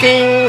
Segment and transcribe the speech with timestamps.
[0.00, 0.48] 心。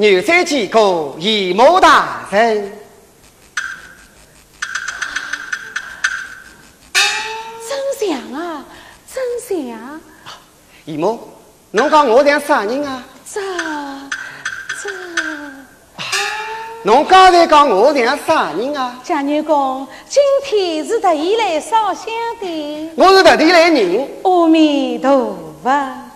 [0.00, 2.72] 牛山见过姨母大人，
[7.68, 8.64] 真相啊，
[9.06, 10.00] 真相！
[10.86, 11.28] 姨母，
[11.72, 13.04] 侬讲我像啥人啊？
[13.30, 13.42] 这
[14.82, 14.88] 这，
[16.82, 18.98] 侬刚才讲我像啥人啊？
[19.04, 22.06] 贾女公，今天是特意来烧香
[22.40, 22.90] 的。
[22.96, 24.08] 我是特地来人。
[24.22, 26.09] 阿弥陀佛。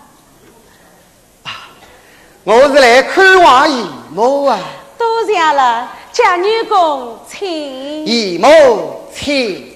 [2.47, 4.59] 我是来看望姨母啊！
[4.99, 8.05] 多谢了，贾女工，请。
[8.05, 9.75] 姨母，请。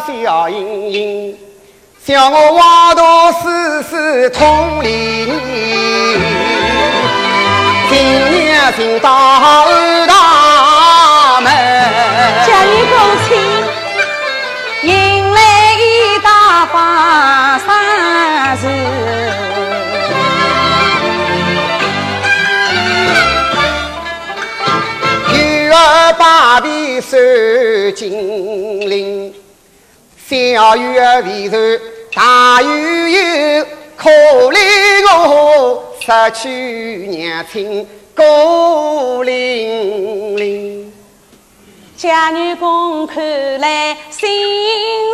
[0.00, 1.38] 笑盈盈，
[2.04, 6.20] 笑我娃童丝丝通连年，
[7.88, 7.94] 新
[8.30, 9.08] 娘进到
[9.40, 9.72] 后
[10.06, 11.50] 大门，
[12.46, 12.94] 家女公
[13.26, 13.28] 亲
[14.82, 15.38] 迎来
[15.72, 17.66] 一大把丧
[18.58, 18.62] 事，
[25.32, 27.16] 女儿把臂收
[27.92, 28.75] 紧。
[30.28, 31.56] 小雨儿为愁，
[32.12, 33.64] 大雨又
[33.96, 34.10] 可
[34.50, 34.58] 怜
[35.28, 40.92] 我失去娘亲孤零零。
[41.96, 44.28] 家女公看来心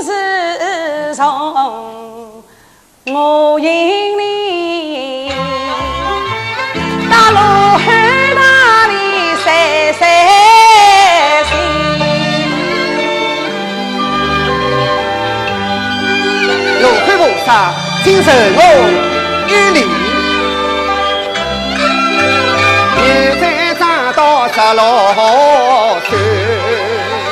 [0.03, 2.43] 事重，
[3.05, 4.42] 我心里
[18.03, 18.61] 今生我
[19.47, 19.81] 与你，
[22.99, 23.05] 又
[23.41, 23.81] 再长
[24.15, 24.81] 到十六
[26.09, 26.11] 岁。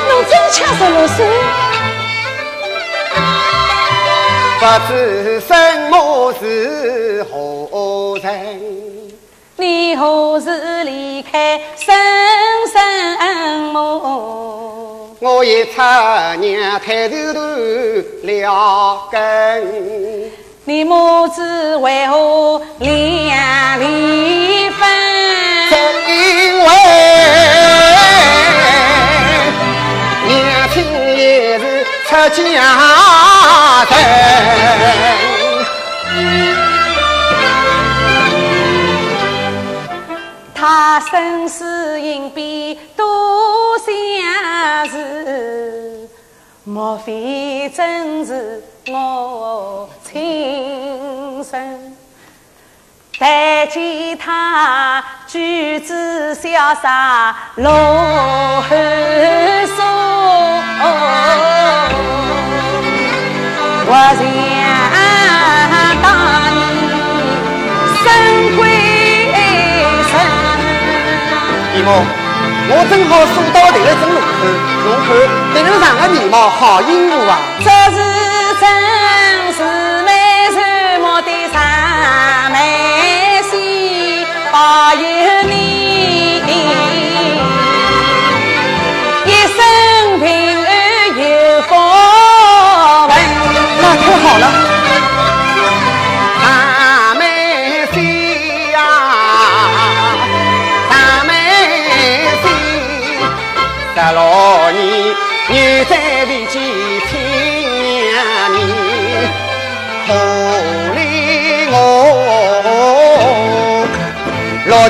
[0.07, 1.17] 侬真吃十六岁？
[4.59, 4.91] 不知
[5.41, 5.49] 什
[5.89, 5.93] 么
[6.39, 7.33] 是何
[8.21, 8.29] 人？
[9.55, 11.95] 你何时离开深
[12.71, 12.73] 深
[13.73, 14.60] 梦？
[15.23, 15.73] 我一出
[16.39, 17.39] 娘抬头头
[18.23, 19.21] 了根。
[20.65, 24.89] 你母子为何两离分？
[25.69, 25.77] 正
[26.07, 26.65] 因为
[30.27, 30.83] 娘亲
[31.15, 31.63] 也是
[32.09, 32.41] 出家
[36.09, 36.60] 人，
[40.61, 46.07] 他生死隐蔽多相似，
[46.63, 48.63] 莫非真是？
[48.87, 51.95] 我亲生，
[53.17, 58.77] 但见他举止潇洒，落寒
[59.65, 59.79] 霜，
[63.87, 64.60] 我想
[71.81, 71.89] 姨母，
[72.69, 74.45] 我正好数到这个正路口，
[74.85, 75.09] 侬看
[75.51, 77.41] 这人上的面貌好英武啊！
[77.59, 77.65] 这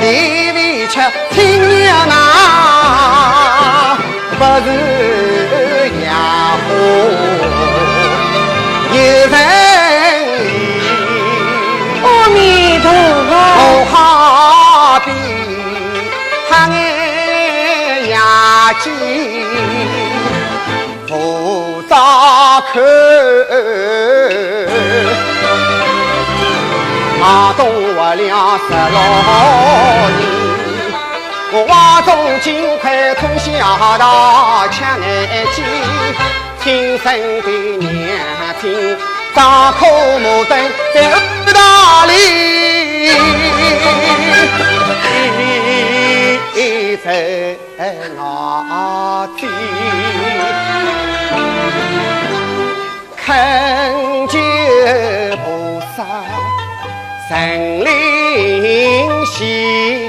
[0.02, 0.58] 地为
[0.88, 0.98] 吃
[1.30, 2.12] 亲娘那，
[4.36, 4.68] 不是
[6.04, 6.10] 养
[6.66, 6.68] 活
[8.90, 8.98] 有
[9.30, 9.34] 人。
[12.02, 12.36] 阿弥
[12.80, 12.86] 陀
[13.30, 13.32] 佛，
[13.92, 13.94] 好
[15.04, 15.08] 比
[16.50, 18.14] 黑眼牙
[18.82, 18.84] 尖，
[21.06, 21.10] 不
[21.88, 21.92] 早
[22.72, 22.82] 看。
[27.32, 28.96] 马东活了十六
[30.18, 30.20] 年，
[31.50, 32.46] 我挖中金
[32.76, 33.48] 块通下
[33.96, 35.04] 大枪难
[35.54, 35.64] 见，
[36.60, 37.06] 亲生
[37.40, 37.48] 的
[37.78, 37.90] 娘
[38.60, 38.62] 亲
[39.34, 39.86] 张口
[40.18, 40.52] 木灯
[40.92, 40.96] 在
[41.54, 42.10] 大里，
[47.02, 47.06] 在
[48.14, 48.18] 那
[49.38, 49.40] 天。
[53.24, 53.26] 恳
[54.28, 54.36] 求
[55.42, 55.98] 菩萨
[57.34, 60.01] 神灵系，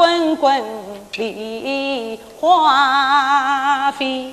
[0.00, 0.64] 滚滚
[1.18, 4.32] 梨花飞，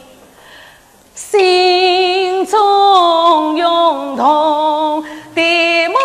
[1.14, 5.04] 心中涌动
[5.36, 5.98] 的母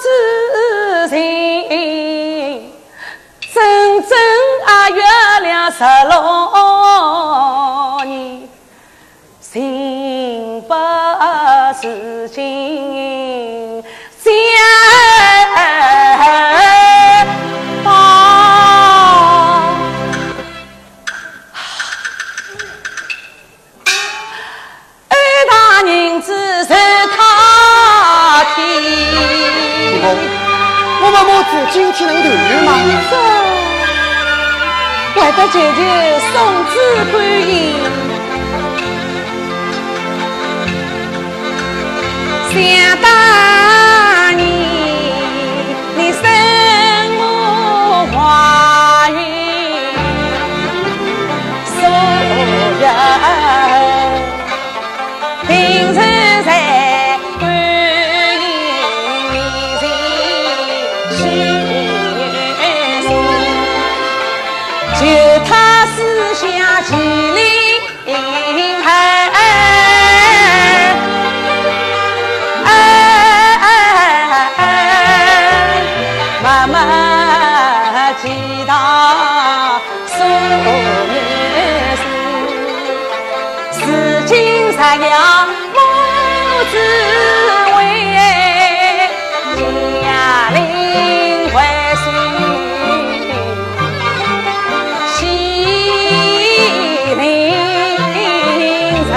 [0.00, 0.08] 子
[1.10, 1.18] 情。
[3.52, 4.16] 真正
[4.64, 5.02] 啊，月
[5.42, 8.48] 亮十六年，
[9.42, 10.74] 心不
[11.78, 13.07] 自禁
[31.70, 32.70] 今天能团圆吗？
[35.16, 35.80] 为得求求
[36.32, 36.34] 送
[36.66, 36.72] 子
[37.12, 37.14] 观
[37.48, 37.52] 音，
[42.50, 42.56] 想
[43.02, 43.06] 当
[84.80, 85.10] 今十两
[85.74, 85.76] 母
[86.70, 86.72] 子
[87.76, 87.78] 为
[90.00, 90.06] 家
[90.54, 90.56] 灵
[91.52, 91.56] 回
[91.96, 92.06] 心。
[95.16, 95.18] 西
[97.16, 97.20] 陵
[99.08, 99.12] 城，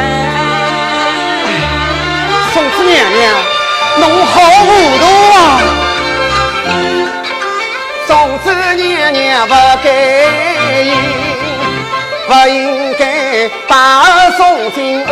[2.52, 3.22] 宋子娘娘，
[4.00, 4.34] 侬好
[4.66, 5.04] 糊涂
[5.36, 5.38] 啊！
[8.08, 8.46] 宋子
[8.78, 9.54] 娘娘不
[9.84, 9.86] 该
[10.82, 10.92] 应，
[12.28, 12.58] 不应
[12.98, 14.42] 该把儿送
[14.72, 15.06] 进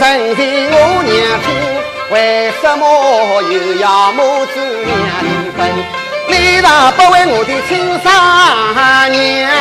[0.00, 1.12] 然曾经我娘
[1.44, 1.46] 亲，
[2.10, 2.82] 为什么
[3.42, 4.54] 又要母子
[4.86, 5.58] 两离分？
[6.26, 7.70] 你咋不为我的亲
[8.02, 8.08] 生
[9.12, 9.52] 娘？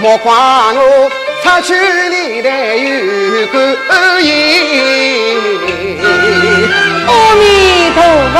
[0.00, 1.08] 莫怪我
[1.44, 1.68] 出去
[2.10, 2.48] 里头
[2.82, 3.46] 有
[3.88, 3.88] 感
[4.24, 4.28] 应。
[7.06, 7.42] 阿弥
[7.94, 7.96] 陀
[8.34, 8.36] 佛。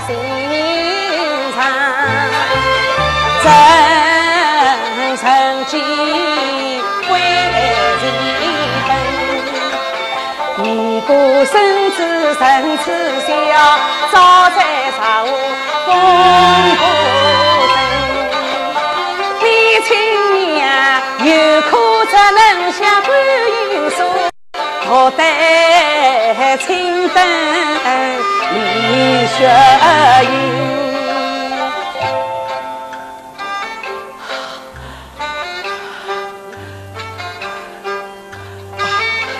[0.00, 0.16] 心
[1.54, 1.56] 肠，
[3.42, 3.46] 真
[5.16, 5.22] 诚
[5.66, 5.72] 记
[7.10, 7.12] 为
[8.02, 8.04] 人
[8.88, 8.90] 本。
[10.62, 11.10] 你过
[11.46, 11.54] 生
[11.92, 11.98] 子
[12.34, 12.42] 神
[12.78, 12.84] 慈
[13.26, 13.30] 孝，
[14.12, 14.14] 早
[14.50, 14.58] 在
[14.96, 15.28] 上午
[15.86, 15.88] 风
[16.76, 16.82] 不
[17.72, 17.72] 生。
[19.40, 19.44] 你
[19.86, 19.88] 亲
[20.54, 20.58] 娘
[21.24, 21.28] 有
[21.62, 21.72] 苦
[22.06, 22.40] 只能
[22.72, 23.08] 向观
[23.50, 23.98] 音诉，
[24.88, 25.20] 我待
[26.58, 27.18] 青灯
[28.94, 29.36] 李雪
[30.22, 30.30] 云。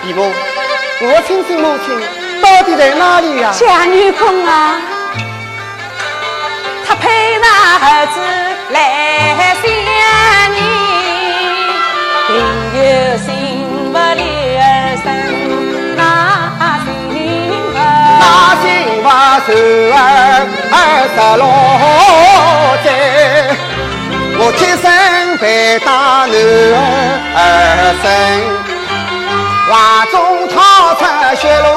[0.03, 0.19] 义母，
[1.01, 1.87] 我亲亲母亲
[2.41, 3.53] 到底在哪里呀？
[3.57, 4.75] 贾女公啊，
[6.85, 7.47] 他陪那
[7.77, 8.19] 儿子
[8.71, 8.77] 来
[9.63, 9.65] 相
[10.53, 10.59] 你，
[12.27, 12.35] 定
[12.75, 12.79] 有
[13.19, 13.25] 幸
[19.05, 19.09] 那
[19.39, 19.53] 幸福寿
[19.93, 19.97] 儿
[20.71, 20.75] 二
[21.13, 21.43] 十六
[22.83, 22.87] 载。
[24.37, 24.83] 我今生
[25.37, 25.43] 陪
[25.79, 25.87] 大
[26.25, 26.35] 男
[27.35, 27.39] 儿
[28.01, 28.03] 身。
[29.67, 29.71] 怀
[30.11, 30.13] 中
[30.49, 30.53] 掏
[30.95, 31.01] 出
[31.35, 31.67] 血路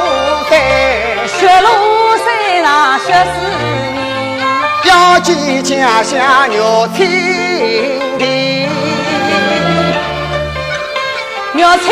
[0.49, 0.53] 山，
[1.27, 1.69] 血路
[2.19, 2.27] 山
[2.63, 2.67] 上
[3.01, 3.35] 血思
[3.93, 3.97] 念，
[4.85, 5.29] 要记
[5.63, 6.11] 家乡
[6.51, 6.53] 玉
[6.95, 6.99] 清
[8.19, 8.27] 亭，
[11.55, 11.87] 玉清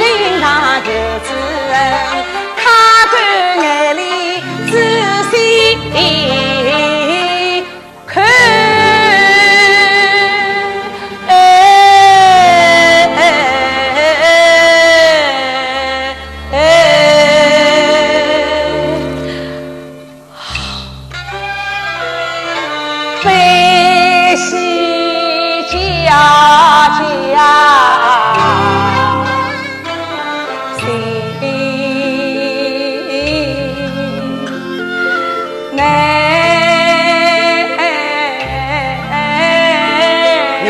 [0.00, 0.04] 亭
[0.40, 0.44] 上
[0.84, 0.88] 有
[1.22, 1.28] 知
[1.72, 1.74] 恩，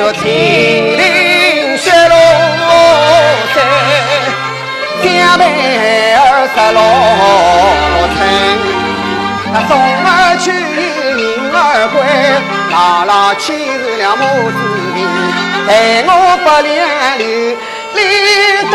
[0.06, 0.22] 老村，
[9.68, 12.00] 送儿去，迎儿归，
[12.70, 14.56] 姥姥牵着了母子
[14.94, 14.96] 兵，
[15.66, 15.70] 待
[16.06, 16.10] 我
[16.44, 17.26] 不两流
[17.94, 18.00] 离
[18.70, 18.74] 灯，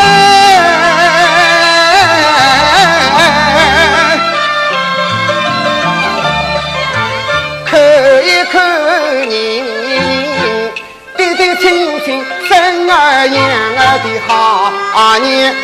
[11.92, 13.36] 父亲生儿养
[13.76, 14.72] 儿的好
[15.18, 15.54] 年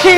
[0.00, 0.14] 轻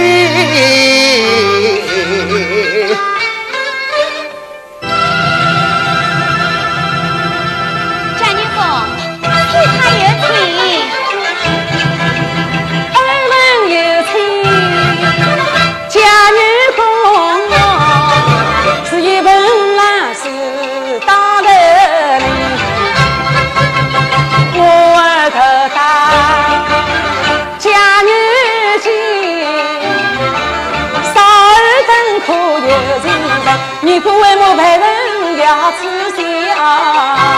[32.69, 33.05] 娘亲。
[33.81, 34.85] 你可为我陪人
[35.39, 35.43] 家
[35.79, 35.81] 吃
[36.17, 37.38] 香，人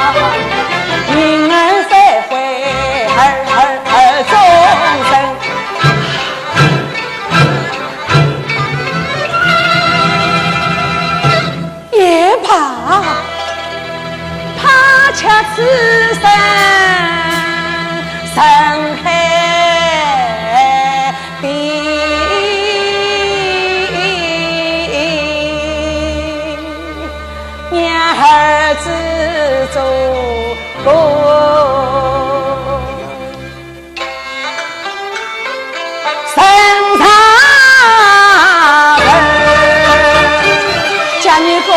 [41.66, 41.74] 公，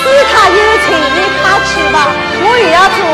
[0.00, 1.96] 是他有情，你他去吧，
[2.40, 3.07] 我也要做。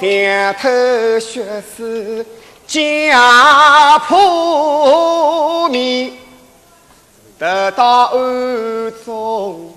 [0.00, 2.24] 想偷血丝
[2.66, 6.12] 家破灭，
[7.38, 9.74] 得到暗中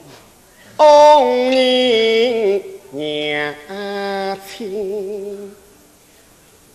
[0.78, 2.62] 红人
[2.92, 3.56] 娘
[4.48, 5.56] 亲，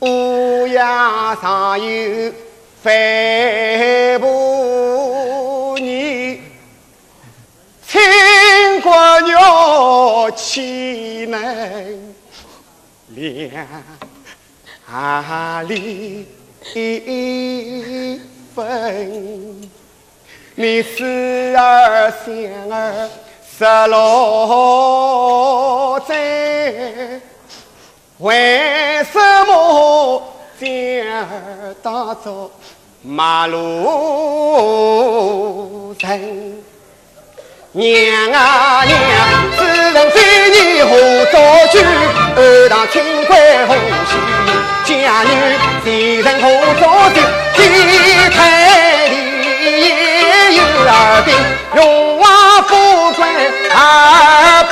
[0.00, 2.32] 乌鸦上有
[2.82, 6.42] 飞不你
[7.86, 12.14] 秦国鸟岂能
[13.14, 13.64] 两
[15.68, 16.26] 里
[18.52, 19.70] 分？
[20.56, 21.04] 你思
[21.56, 23.08] 儿想儿
[23.56, 23.96] 十六
[26.08, 27.20] 载，
[28.18, 30.22] 为什么？
[30.62, 32.48] 将儿当作
[33.02, 33.58] 马路
[35.98, 36.62] 人？
[37.72, 38.96] 娘啊娘，
[39.56, 40.90] 此人非你何
[41.32, 41.40] 作
[41.72, 41.78] 主？
[42.36, 43.74] 二堂清官何
[44.06, 44.14] 须，
[44.84, 45.30] 家女
[45.82, 46.46] 谁人何
[46.78, 47.16] 作主？
[47.56, 47.60] 几
[48.30, 48.38] 太
[49.08, 49.12] 里
[49.80, 49.84] 也
[50.54, 50.90] 有二
[51.24, 51.34] 兵，
[51.74, 51.80] 荣
[52.20, 52.22] 华
[52.68, 52.70] 富
[53.14, 53.20] 贵
[53.74, 54.62] 二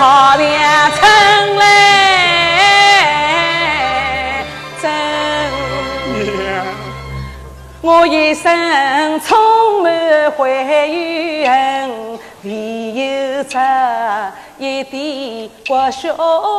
[0.00, 0.48] 好良
[0.92, 1.00] 春
[1.58, 1.62] 来
[4.80, 4.90] 真，
[7.82, 11.90] 我一生充满怀怨，
[12.44, 13.58] 唯有这
[14.60, 16.14] 一点不孝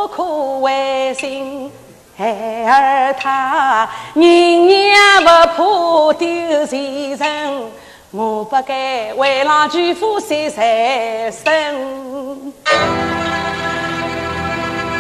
[0.08, 1.72] 苦为心。
[2.18, 2.26] 孩
[2.66, 4.24] 儿他人
[4.68, 7.72] 也不怕丢前程，
[8.10, 12.52] 我不该为郎拒夫谁财生。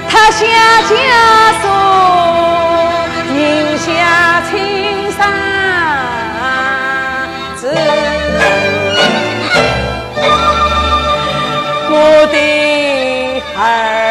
[0.07, 0.45] 他下
[0.83, 0.93] 家
[1.59, 1.67] 书，
[3.33, 4.61] 人下亲。
[13.61, 14.10] 哎。